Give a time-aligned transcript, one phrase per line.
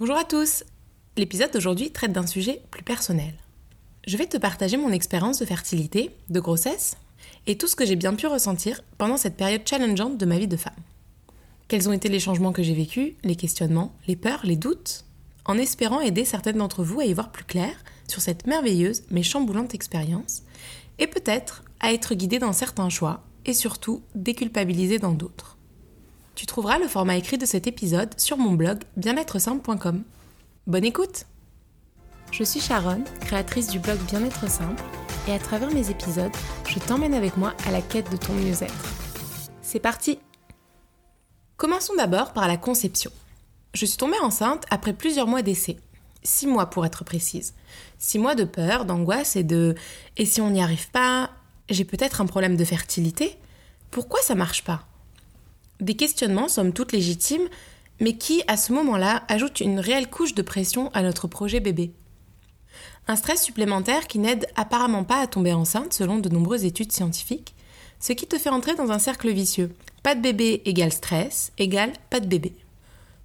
[0.00, 0.62] Bonjour à tous
[1.16, 3.34] L'épisode d'aujourd'hui traite d'un sujet plus personnel.
[4.06, 6.96] Je vais te partager mon expérience de fertilité, de grossesse,
[7.48, 10.46] et tout ce que j'ai bien pu ressentir pendant cette période challengeante de ma vie
[10.46, 10.72] de femme.
[11.66, 15.04] Quels ont été les changements que j'ai vécus, les questionnements, les peurs, les doutes,
[15.46, 17.74] en espérant aider certaines d'entre vous à y voir plus clair
[18.06, 20.44] sur cette merveilleuse mais chamboulante expérience,
[21.00, 25.57] et peut-être à être guidée dans certains choix, et surtout déculpabilisée dans d'autres.
[26.38, 30.04] Tu trouveras le format écrit de cet épisode sur mon blog bien-être-simple.com.
[30.68, 31.26] Bonne écoute
[32.30, 34.80] Je suis Sharon, créatrice du blog Bien-être Simple,
[35.26, 36.30] et à travers mes épisodes,
[36.68, 38.72] je t'emmène avec moi à la quête de ton mieux-être.
[39.62, 40.20] C'est parti
[41.56, 43.10] Commençons d'abord par la conception.
[43.74, 45.76] Je suis tombée enceinte après plusieurs mois d'essai.
[46.22, 47.52] Six mois pour être précise.
[47.98, 49.74] Six mois de peur, d'angoisse et de
[50.16, 51.30] et si on n'y arrive pas,
[51.68, 53.36] j'ai peut-être un problème de fertilité?
[53.90, 54.84] Pourquoi ça marche pas?
[55.80, 57.48] Des questionnements, somme toute légitimes,
[58.00, 61.92] mais qui, à ce moment-là, ajoutent une réelle couche de pression à notre projet bébé.
[63.06, 67.54] Un stress supplémentaire qui n'aide apparemment pas à tomber enceinte selon de nombreuses études scientifiques,
[68.00, 69.74] ce qui te fait entrer dans un cercle vicieux.
[70.02, 72.54] Pas de bébé égale stress, égale pas de bébé.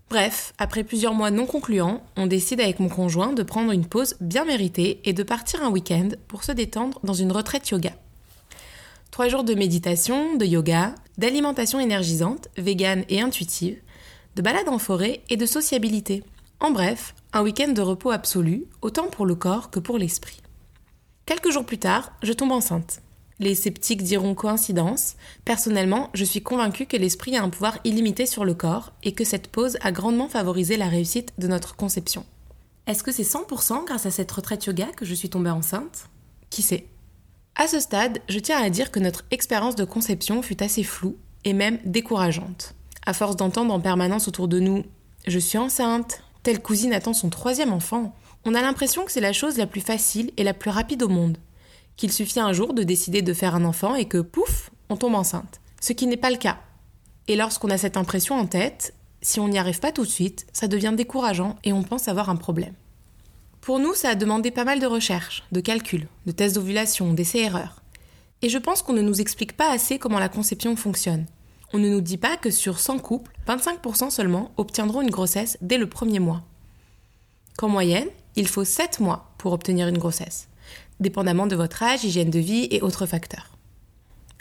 [0.10, 4.16] Bref, après plusieurs mois non concluants, on décide avec mon conjoint de prendre une pause
[4.22, 7.94] bien méritée et de partir un week-end pour se détendre dans une retraite yoga.
[9.12, 13.80] Trois jours de méditation, de yoga, d'alimentation énergisante, végane et intuitive,
[14.36, 16.23] de balade en forêt et de sociabilité.
[16.59, 20.42] En bref, un week-end de repos absolu, autant pour le corps que pour l'esprit.
[21.25, 23.02] Quelques jours plus tard, je tombe enceinte.
[23.39, 25.16] Les sceptiques diront coïncidence.
[25.44, 29.23] Personnellement, je suis convaincue que l'esprit a un pouvoir illimité sur le corps et que
[29.23, 32.25] cette pause a grandement favorisé la réussite de notre conception.
[32.86, 36.09] Est-ce que c'est 100% grâce à cette retraite yoga que je suis tombée enceinte?
[36.50, 36.88] Qui sait?
[37.56, 41.18] À ce stade, je tiens à dire que notre expérience de conception fut assez floue
[41.46, 42.73] et même décourageante.
[43.06, 44.84] À force d'entendre en permanence autour de nous
[45.28, 49.34] Je suis enceinte, telle cousine attend son troisième enfant, on a l'impression que c'est la
[49.34, 51.38] chose la plus facile et la plus rapide au monde.
[51.95, 55.16] Qu'il suffit un jour de décider de faire un enfant et que pouf, on tombe
[55.16, 55.61] enceinte.
[55.80, 56.58] Ce qui n'est pas le cas.
[57.27, 60.48] Et lorsqu'on a cette impression en tête, si on n'y arrive pas tout de suite,
[60.52, 62.73] ça devient décourageant et on pense avoir un problème.
[63.64, 67.82] Pour nous, ça a demandé pas mal de recherches, de calculs, de tests d'ovulation, d'essais-erreurs.
[68.42, 71.28] Et je pense qu'on ne nous explique pas assez comment la conception fonctionne.
[71.72, 75.78] On ne nous dit pas que sur 100 couples, 25% seulement obtiendront une grossesse dès
[75.78, 76.44] le premier mois.
[77.58, 80.50] Qu'en moyenne, il faut 7 mois pour obtenir une grossesse,
[81.00, 83.50] dépendamment de votre âge, hygiène de vie et autres facteurs.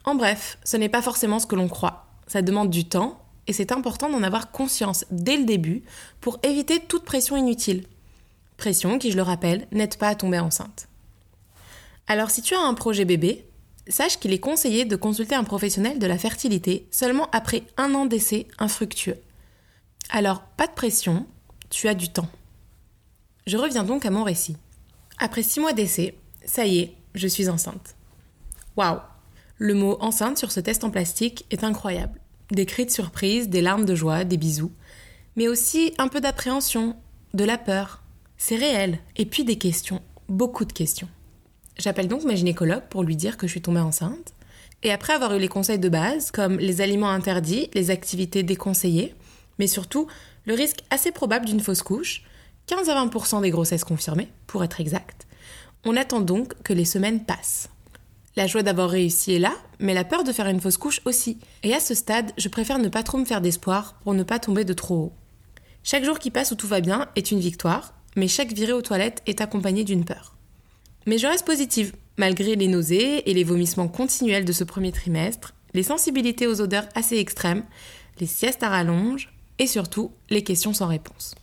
[0.04, 2.06] En bref, ce n'est pas forcément ce que l'on croit.
[2.26, 5.84] Ça demande du temps et c'est important d'en avoir conscience dès le début
[6.20, 7.84] pour éviter toute pression inutile
[9.00, 10.88] Qui, je le rappelle, n'aide pas à tomber enceinte.
[12.06, 13.44] Alors si tu as un projet bébé,
[13.88, 18.06] sache qu'il est conseillé de consulter un professionnel de la fertilité seulement après un an
[18.06, 19.18] d'essai infructueux.
[20.10, 21.26] Alors pas de pression,
[21.70, 22.28] tu as du temps.
[23.46, 24.56] Je reviens donc à mon récit.
[25.18, 27.96] Après six mois d'essai, ça y est, je suis enceinte.
[28.76, 29.00] Waouh
[29.58, 32.20] Le mot enceinte sur ce test en plastique est incroyable.
[32.52, 34.72] Des cris de surprise, des larmes de joie, des bisous,
[35.34, 36.96] mais aussi un peu d'appréhension,
[37.34, 38.01] de la peur,
[38.36, 38.98] c'est réel.
[39.16, 41.08] Et puis des questions, beaucoup de questions.
[41.78, 44.34] J'appelle donc ma gynécologue pour lui dire que je suis tombée enceinte.
[44.82, 49.14] Et après avoir eu les conseils de base, comme les aliments interdits, les activités déconseillées,
[49.58, 50.08] mais surtout
[50.44, 52.24] le risque assez probable d'une fausse couche,
[52.66, 55.26] 15 à 20% des grossesses confirmées, pour être exact,
[55.84, 57.68] on attend donc que les semaines passent.
[58.34, 61.38] La joie d'avoir réussi est là, mais la peur de faire une fausse couche aussi.
[61.62, 64.38] Et à ce stade, je préfère ne pas trop me faire d'espoir pour ne pas
[64.38, 65.12] tomber de trop haut.
[65.82, 68.82] Chaque jour qui passe où tout va bien est une victoire, mais chaque virée aux
[68.82, 70.34] toilettes est accompagnée d'une peur.
[71.06, 75.54] Mais je reste positive, malgré les nausées et les vomissements continuels de ce premier trimestre,
[75.74, 77.64] les sensibilités aux odeurs assez extrêmes,
[78.20, 81.34] les siestes à rallonge et surtout les questions sans réponse.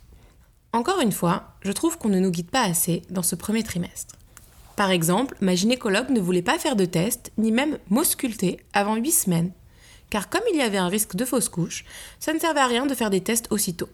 [0.72, 4.16] Encore une fois, je trouve qu'on ne nous guide pas assez dans ce premier trimestre.
[4.76, 9.10] Par exemple, ma gynécologue ne voulait pas faire de test, ni même m'ausculter avant 8
[9.10, 9.52] semaines,
[10.10, 11.84] car comme il y avait un risque de fausse couche,
[12.18, 13.88] ça ne servait à rien de faire des tests aussitôt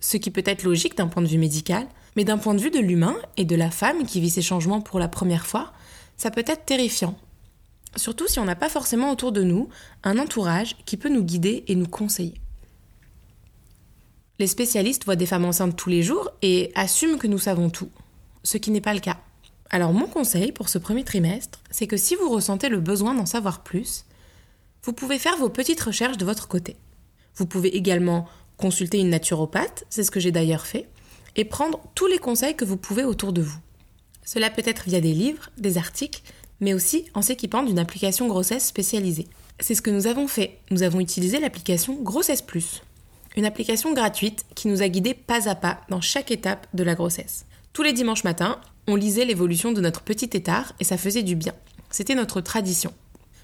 [0.00, 1.86] ce qui peut être logique d'un point de vue médical,
[2.16, 4.80] mais d'un point de vue de l'humain et de la femme qui vit ces changements
[4.80, 5.72] pour la première fois,
[6.16, 7.16] ça peut être terrifiant.
[7.96, 9.68] Surtout si on n'a pas forcément autour de nous
[10.04, 12.34] un entourage qui peut nous guider et nous conseiller.
[14.38, 17.90] Les spécialistes voient des femmes enceintes tous les jours et assument que nous savons tout,
[18.42, 19.18] ce qui n'est pas le cas.
[19.68, 23.26] Alors mon conseil pour ce premier trimestre, c'est que si vous ressentez le besoin d'en
[23.26, 24.04] savoir plus,
[24.82, 26.76] vous pouvez faire vos petites recherches de votre côté.
[27.36, 28.26] Vous pouvez également
[28.60, 30.88] consulter une naturopathe, c'est ce que j'ai d'ailleurs fait,
[31.36, 33.58] et prendre tous les conseils que vous pouvez autour de vous.
[34.24, 36.22] Cela peut être via des livres, des articles,
[36.60, 39.26] mais aussi en s'équipant d'une application grossesse spécialisée.
[39.58, 40.58] C'est ce que nous avons fait.
[40.70, 42.82] Nous avons utilisé l'application Grossesse Plus.
[43.36, 46.96] une application gratuite qui nous a guidés pas à pas dans chaque étape de la
[46.96, 47.46] grossesse.
[47.72, 51.36] Tous les dimanches matins, on lisait l'évolution de notre petit étard et ça faisait du
[51.36, 51.54] bien.
[51.90, 52.92] C'était notre tradition.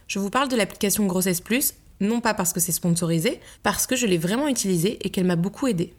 [0.09, 3.97] Je vous parle de l'application Grossesse Plus, non pas parce que c'est sponsorisé, parce que
[3.97, 5.95] je l'ai vraiment utilisée et qu'elle m'a beaucoup aidée.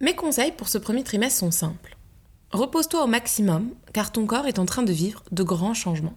[0.00, 1.96] Mes conseils pour ce premier trimestre sont simples.
[2.50, 6.16] Repose-toi au maximum, car ton corps est en train de vivre de grands changements.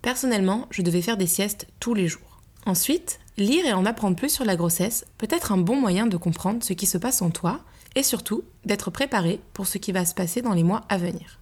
[0.00, 2.40] Personnellement, je devais faire des siestes tous les jours.
[2.66, 6.16] Ensuite, lire et en apprendre plus sur la grossesse peut être un bon moyen de
[6.16, 7.60] comprendre ce qui se passe en toi
[7.94, 11.38] et surtout d'être préparé pour ce qui va se passer dans les mois à venir.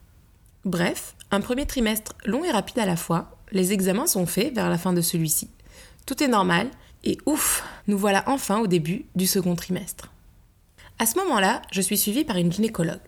[0.64, 4.68] Bref, un premier trimestre long et rapide à la fois, les examens sont faits vers
[4.68, 5.48] la fin de celui-ci.
[6.06, 6.68] Tout est normal
[7.04, 10.12] et ouf, nous voilà enfin au début du second trimestre.
[10.98, 13.00] À ce moment-là, je suis suivie par une gynécologue.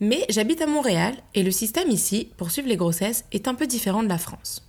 [0.00, 3.66] Mais j'habite à Montréal et le système ici, pour suivre les grossesses, est un peu
[3.66, 4.62] différent de la France.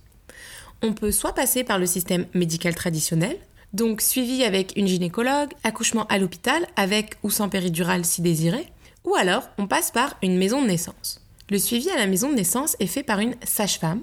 [0.82, 3.36] On peut soit passer par le système médical traditionnel,
[3.72, 8.66] donc suivi avec une gynécologue, accouchement à l'hôpital avec ou sans péridurale si désiré,
[9.04, 11.20] ou alors on passe par une maison de naissance.
[11.50, 14.02] Le suivi à la maison de naissance est fait par une sage-femme.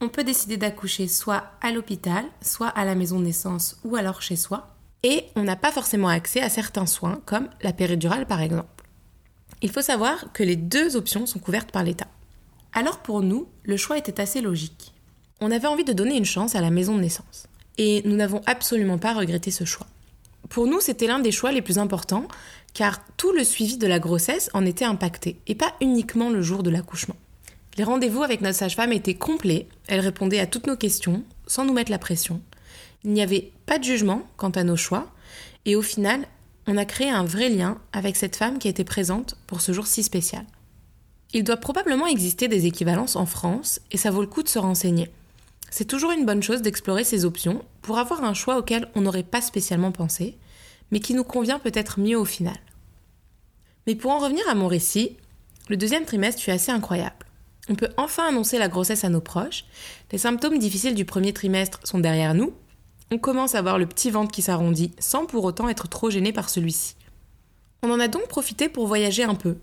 [0.00, 4.22] On peut décider d'accoucher soit à l'hôpital, soit à la maison de naissance ou alors
[4.22, 4.74] chez soi.
[5.02, 8.84] Et on n'a pas forcément accès à certains soins comme la péridurale par exemple.
[9.60, 12.06] Il faut savoir que les deux options sont couvertes par l'État.
[12.72, 14.92] Alors pour nous, le choix était assez logique.
[15.40, 17.48] On avait envie de donner une chance à la maison de naissance.
[17.76, 19.86] Et nous n'avons absolument pas regretté ce choix.
[20.48, 22.26] Pour nous, c'était l'un des choix les plus importants
[22.74, 26.62] car tout le suivi de la grossesse en était impacté, et pas uniquement le jour
[26.62, 27.16] de l'accouchement.
[27.78, 31.72] Les rendez-vous avec notre sage-femme étaient complets, elle répondait à toutes nos questions, sans nous
[31.72, 32.40] mettre la pression.
[33.04, 35.12] Il n'y avait pas de jugement quant à nos choix,
[35.64, 36.26] et au final,
[36.66, 39.86] on a créé un vrai lien avec cette femme qui était présente pour ce jour
[39.86, 40.44] si spécial.
[41.32, 44.58] Il doit probablement exister des équivalences en France, et ça vaut le coup de se
[44.58, 45.08] renseigner.
[45.70, 49.22] C'est toujours une bonne chose d'explorer ces options pour avoir un choix auquel on n'aurait
[49.22, 50.36] pas spécialement pensé,
[50.90, 52.58] mais qui nous convient peut-être mieux au final.
[53.86, 55.16] Mais pour en revenir à mon récit,
[55.68, 57.27] le deuxième trimestre fut assez incroyable.
[57.68, 59.64] On peut enfin annoncer la grossesse à nos proches,
[60.10, 62.54] les symptômes difficiles du premier trimestre sont derrière nous,
[63.10, 66.32] on commence à voir le petit ventre qui s'arrondit sans pour autant être trop gêné
[66.32, 66.94] par celui-ci.
[67.82, 69.56] On en a donc profité pour voyager un peu,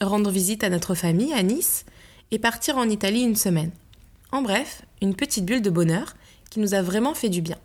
[0.00, 1.86] rendre visite à notre famille à Nice
[2.30, 3.72] et partir en Italie une semaine.
[4.30, 6.14] En bref, une petite bulle de bonheur
[6.50, 7.58] qui nous a vraiment fait du bien.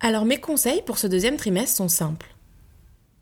[0.00, 2.34] Alors mes conseils pour ce deuxième trimestre sont simples.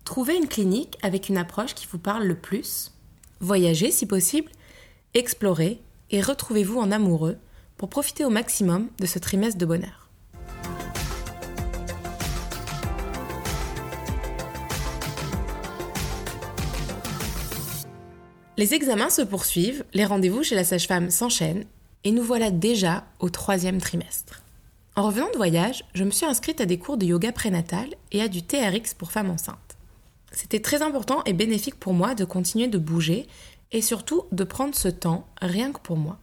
[0.05, 2.93] Trouvez une clinique avec une approche qui vous parle le plus.
[3.41, 4.50] Voyagez si possible,
[5.16, 5.80] explorez
[6.10, 7.38] et retrouvez-vous en amoureux
[7.78, 10.10] pour profiter au maximum de ce trimestre de bonheur.
[18.58, 21.64] Les examens se poursuivent, les rendez-vous chez la sage-femme s'enchaînent
[22.04, 24.42] et nous voilà déjà au troisième trimestre.
[24.96, 28.22] En revenant de voyage, je me suis inscrite à des cours de yoga prénatal et
[28.22, 29.76] à du TRX pour femmes enceintes.
[30.32, 33.26] C'était très important et bénéfique pour moi de continuer de bouger
[33.72, 36.18] et surtout de prendre ce temps rien que pour moi.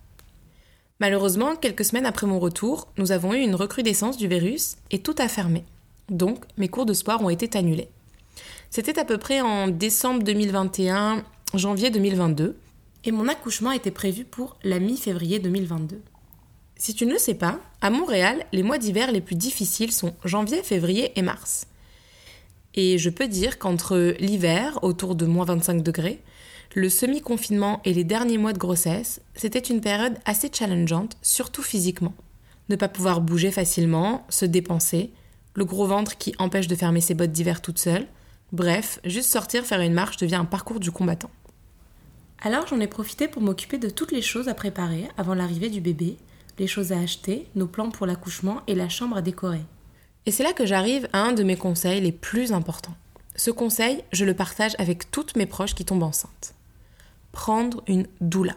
[0.99, 5.15] Malheureusement, quelques semaines après mon retour, nous avons eu une recrudescence du virus et tout
[5.17, 5.65] a fermé.
[6.09, 7.89] Donc, mes cours de sport ont été annulés.
[8.69, 11.23] C'était à peu près en décembre 2021,
[11.53, 12.57] janvier 2022,
[13.05, 16.01] et mon accouchement était prévu pour la mi-février 2022.
[16.77, 20.15] Si tu ne le sais pas, à Montréal, les mois d'hiver les plus difficiles sont
[20.25, 21.67] janvier, février et mars.
[22.75, 26.21] Et je peux dire qu'entre l'hiver, autour de moins 25 degrés,
[26.75, 32.15] le semi-confinement et les derniers mois de grossesse, c'était une période assez challengeante, surtout physiquement.
[32.69, 35.11] Ne pas pouvoir bouger facilement, se dépenser,
[35.53, 38.07] le gros ventre qui empêche de fermer ses bottes d'hiver toute seule,
[38.51, 41.29] bref, juste sortir faire une marche devient un parcours du combattant.
[42.41, 45.79] Alors j'en ai profité pour m'occuper de toutes les choses à préparer avant l'arrivée du
[45.79, 46.17] bébé,
[46.57, 49.61] les choses à acheter, nos plans pour l'accouchement et la chambre à décorer.
[50.25, 52.95] Et c'est là que j'arrive à un de mes conseils les plus importants.
[53.35, 56.55] Ce conseil, je le partage avec toutes mes proches qui tombent enceintes.
[57.33, 58.53] Prendre une doula.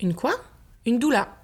[0.00, 0.32] Une quoi?
[0.86, 1.36] Une doula.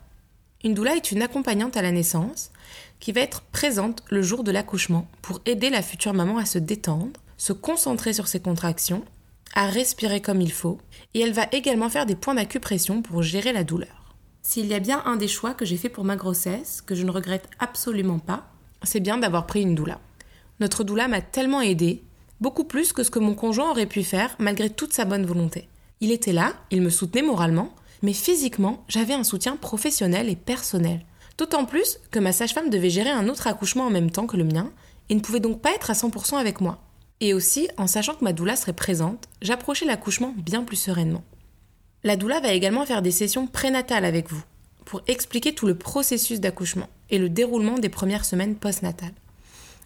[0.64, 2.50] Une doula est une accompagnante à la naissance
[2.99, 6.59] qui va être présente le jour de l'accouchement pour aider la future maman à se
[6.59, 9.05] détendre, se concentrer sur ses contractions,
[9.55, 10.78] à respirer comme il faut,
[11.14, 14.17] et elle va également faire des points d'acupression pour gérer la douleur.
[14.43, 17.05] S'il y a bien un des choix que j'ai fait pour ma grossesse, que je
[17.05, 18.50] ne regrette absolument pas,
[18.83, 20.00] c'est bien d'avoir pris une doula.
[20.61, 22.02] Notre doula m'a tellement aidée,
[22.40, 25.69] beaucoup plus que ce que mon conjoint aurait pu faire malgré toute sa bonne volonté.
[26.00, 31.05] Il était là, il me soutenait moralement, mais physiquement, j'avais un soutien professionnel et personnel.
[31.37, 34.45] D'autant plus que ma sage-femme devait gérer un autre accouchement en même temps que le
[34.45, 34.71] mien
[35.09, 36.83] et ne pouvait donc pas être à 100% avec moi.
[37.21, 41.25] Et aussi, en sachant que ma doula serait présente, j'approchais l'accouchement bien plus sereinement.
[42.05, 44.43] La doula va également faire des sessions prénatales avec vous
[44.85, 49.14] pour expliquer tout le processus d'accouchement et le déroulement des premières semaines postnatales.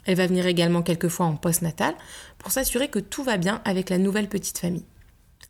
[0.04, 1.94] Elle va venir également quelques fois en post-natal
[2.38, 4.84] pour s'assurer que tout va bien avec la nouvelle petite famille.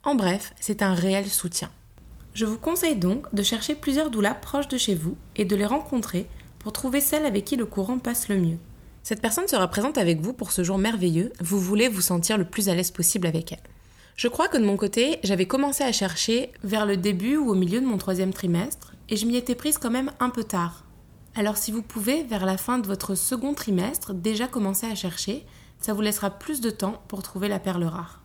[0.04, 1.70] En bref, c'est un réel soutien.
[2.34, 5.64] Je vous conseille donc de chercher plusieurs doulas proches de chez vous et de les
[5.64, 6.26] rencontrer
[6.58, 8.58] pour trouver celle avec qui le courant passe le mieux.
[9.04, 12.44] Cette personne sera présente avec vous pour ce jour merveilleux, vous voulez vous sentir le
[12.44, 13.62] plus à l'aise possible avec elle.
[14.16, 17.54] Je crois que de mon côté, j'avais commencé à chercher vers le début ou au
[17.54, 20.84] milieu de mon troisième trimestre, et je m'y étais prise quand même un peu tard.
[21.36, 25.46] Alors si vous pouvez, vers la fin de votre second trimestre, déjà commencer à chercher,
[25.80, 28.21] ça vous laissera plus de temps pour trouver la perle rare.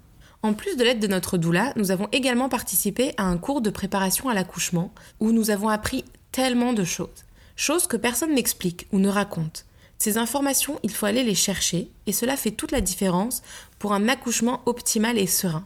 [0.48, 3.70] En plus de l'aide de notre doula, nous avons également participé à un cours de
[3.70, 7.26] préparation à l'accouchement où nous avons appris tellement de choses.
[7.58, 9.66] Choses que personne n'explique ou ne raconte.
[9.98, 13.42] Ces informations, il faut aller les chercher et cela fait toute la différence
[13.78, 15.66] pour un accouchement optimal et serein.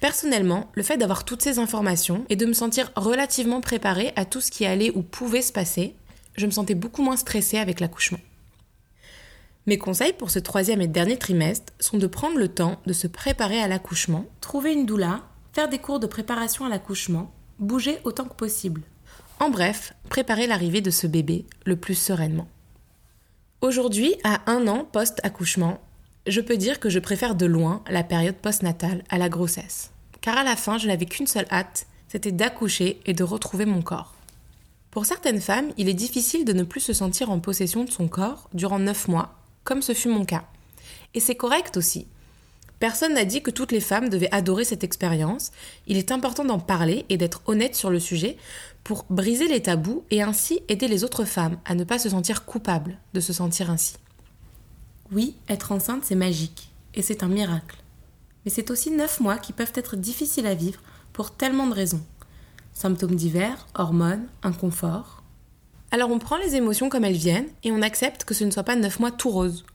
[0.00, 4.40] Personnellement, le fait d'avoir toutes ces informations et de me sentir relativement préparée à tout
[4.40, 5.94] ce qui allait ou pouvait se passer,
[6.38, 8.18] je me sentais beaucoup moins stressée avec l'accouchement.
[9.66, 13.06] Mes conseils pour ce troisième et dernier trimestre sont de prendre le temps de se
[13.06, 15.20] préparer à l'accouchement, trouver une doula,
[15.52, 18.82] faire des cours de préparation à l'accouchement, bouger autant que possible.
[19.38, 22.48] En bref, préparer l'arrivée de ce bébé le plus sereinement.
[23.60, 25.80] Aujourd'hui, à un an post-accouchement,
[26.26, 29.92] je peux dire que je préfère de loin la période postnatale à la grossesse.
[30.20, 33.82] Car à la fin, je n'avais qu'une seule hâte, c'était d'accoucher et de retrouver mon
[33.82, 34.14] corps.
[34.90, 38.08] Pour certaines femmes, il est difficile de ne plus se sentir en possession de son
[38.08, 40.44] corps durant 9 mois, comme ce fut mon cas.
[41.14, 42.06] Et c'est correct aussi.
[42.78, 45.52] Personne n'a dit que toutes les femmes devaient adorer cette expérience.
[45.86, 48.36] Il est important d'en parler et d'être honnête sur le sujet
[48.82, 52.44] pour briser les tabous et ainsi aider les autres femmes à ne pas se sentir
[52.44, 53.94] coupables de se sentir ainsi.
[55.12, 57.76] Oui, être enceinte, c'est magique et c'est un miracle.
[58.44, 60.80] Mais c'est aussi 9 mois qui peuvent être difficiles à vivre
[61.12, 62.02] pour tellement de raisons
[62.74, 65.21] symptômes divers, hormones, inconfort.
[65.94, 68.62] Alors on prend les émotions comme elles viennent et on accepte que ce ne soit
[68.62, 69.66] pas neuf mois tout rose.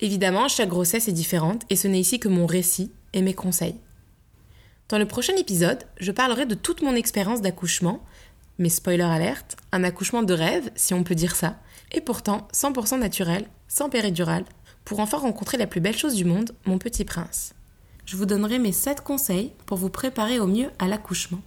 [0.00, 3.76] Évidemment, chaque grossesse est différente et ce n'est ici que mon récit et mes conseils.
[4.88, 8.02] Dans le prochain épisode, je parlerai de toute mon expérience d'accouchement,
[8.58, 11.56] mais spoiler alerte, un accouchement de rêve, si on peut dire ça,
[11.92, 14.46] et pourtant 100% naturel, sans péridurale,
[14.86, 17.54] pour enfin rencontrer la plus belle chose du monde, mon petit prince.
[18.06, 21.42] Je vous donnerai mes 7 conseils pour vous préparer au mieux à l'accouchement.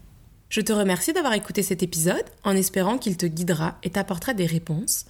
[0.50, 4.46] Je te remercie d'avoir écouté cet épisode en espérant qu'il te guidera et t'apportera des
[4.46, 5.06] réponses.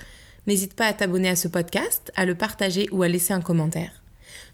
[0.48, 4.02] N'hésite pas à t'abonner à ce podcast, à le partager ou à laisser un commentaire.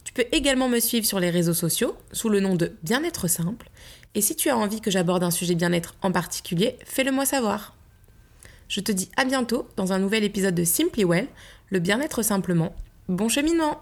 [0.03, 3.69] Tu peux également me suivre sur les réseaux sociaux sous le nom de Bien-être simple.
[4.13, 7.75] Et si tu as envie que j'aborde un sujet bien-être en particulier, fais-le moi savoir.
[8.67, 11.27] Je te dis à bientôt dans un nouvel épisode de Simply Well,
[11.69, 12.75] le bien-être simplement.
[13.07, 13.79] Bon cheminement